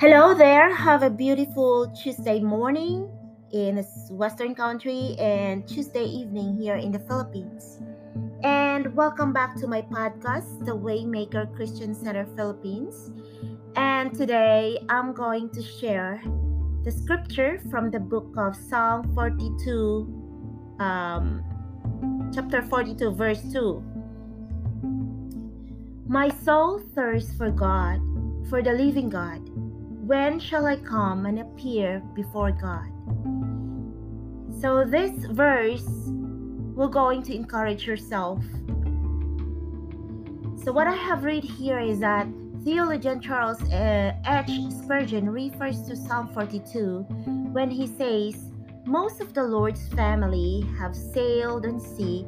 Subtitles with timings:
[0.00, 0.72] Hello there.
[0.72, 3.10] Have a beautiful Tuesday morning
[3.50, 7.80] in Western country and Tuesday evening here in the Philippines.
[8.44, 13.10] And welcome back to my podcast, The Waymaker Christian Center Philippines.
[13.74, 16.22] And today I'm going to share
[16.84, 21.42] the scripture from the book of Psalm 42, um,
[22.32, 23.82] chapter 42, verse 2.
[26.06, 27.98] My soul thirsts for God,
[28.48, 29.57] for the living God.
[30.08, 32.88] When shall I come and appear before God?
[34.58, 35.84] So, this verse
[36.74, 38.42] will going to encourage yourself.
[40.64, 42.26] So, what I have read here is that
[42.64, 44.72] theologian Charles uh, H.
[44.82, 47.04] Spurgeon refers to Psalm 42
[47.52, 48.50] when he says,
[48.86, 52.22] Most of the Lord's family have sailed on sea,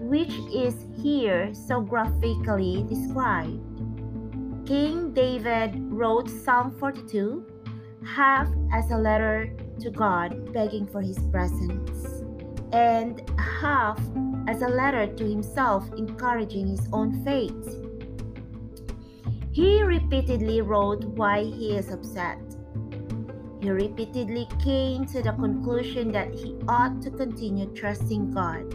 [0.00, 3.79] which is here so graphically described.
[4.66, 7.44] King David wrote Psalm 42
[8.04, 12.22] half as a letter to God begging for his presence,
[12.72, 14.00] and half
[14.48, 17.86] as a letter to himself encouraging his own faith.
[19.52, 22.38] He repeatedly wrote why he is upset.
[23.60, 28.74] He repeatedly came to the conclusion that he ought to continue trusting God.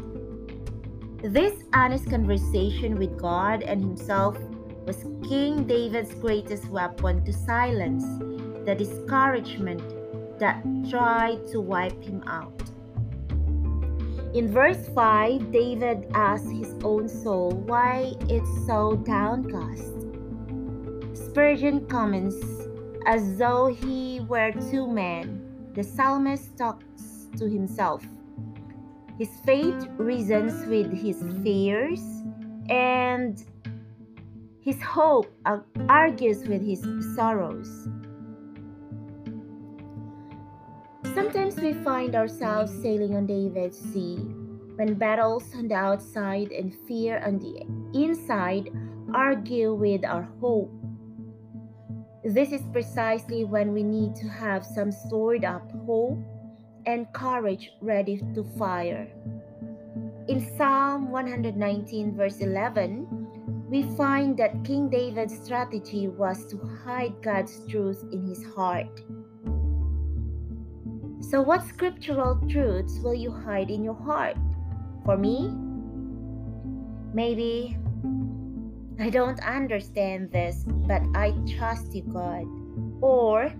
[1.23, 4.37] This honest conversation with God and himself
[4.85, 8.05] was King David's greatest weapon to silence
[8.65, 9.81] the discouragement
[10.39, 12.61] that tried to wipe him out.
[14.35, 19.93] In verse 5, David asks his own soul why it's so downcast.
[21.13, 22.35] Spurgeon comments,
[23.05, 25.41] as though he were two men,
[25.73, 28.03] the psalmist talks to himself.
[29.17, 32.01] His faith reasons with his fears,
[32.69, 33.41] and
[34.65, 36.81] his hope uh, argues with his
[37.15, 37.87] sorrows.
[41.13, 44.17] Sometimes we find ourselves sailing on David's sea
[44.75, 47.61] when battles on the outside and fear on the
[47.93, 48.69] inside
[49.13, 50.73] argue with our hope.
[52.23, 56.17] This is precisely when we need to have some stored up hope
[56.87, 59.07] and courage ready to fire.
[60.27, 63.14] In Psalm 119, verse 11,
[63.75, 69.01] we find that King David's strategy was to hide God's truth in his heart.
[71.19, 74.37] So, what scriptural truths will you hide in your heart?
[75.03, 75.51] For me,
[77.13, 77.77] maybe
[78.97, 82.47] I don't understand this, but I trust you, God.
[83.01, 83.51] Or,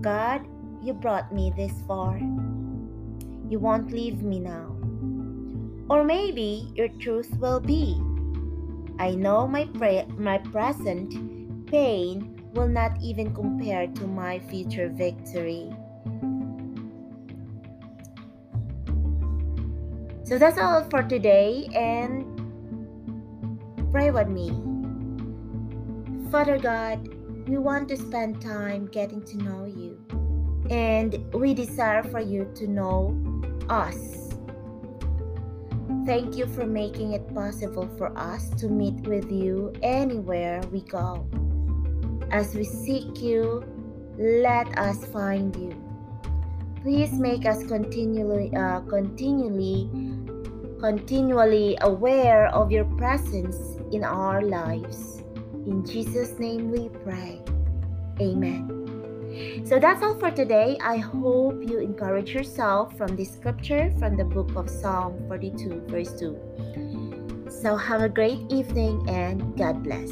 [0.00, 0.46] God,
[0.80, 2.18] you brought me this far.
[3.48, 4.76] You won't leave me now.
[5.88, 8.00] Or maybe your truth will be
[9.00, 15.72] I know my, pre- my present pain will not even compare to my future victory.
[20.22, 22.26] So that's all for today, and
[23.90, 24.50] pray with me.
[26.30, 27.08] Father God,
[27.48, 29.98] we want to spend time getting to know you,
[30.68, 33.16] and we desire for you to know
[33.70, 34.29] us
[36.06, 41.28] Thank you for making it possible for us to meet with you anywhere we go.
[42.30, 43.64] As we seek you,
[44.18, 45.76] let us find you.
[46.82, 49.90] Please make us continually, uh, continually,
[50.80, 55.22] continually aware of your presence in our lives.
[55.66, 57.42] In Jesus' name we pray.
[58.20, 58.79] Amen.
[59.64, 60.78] So that's all for today.
[60.82, 66.12] I hope you encourage yourself from this scripture from the book of Psalm 42, verse
[66.18, 67.48] 2.
[67.48, 70.10] So have a great evening and God bless.